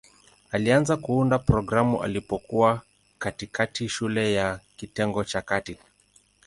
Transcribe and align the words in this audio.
Alianza 0.51 0.97
kuunda 0.97 1.39
programu 1.39 2.03
alipokuwa 2.03 2.81
katikati 3.19 3.89
shule 3.89 4.33
ya 4.33 4.59
kitengo 4.75 5.23
cha 5.23 5.41
kati. 5.41 5.77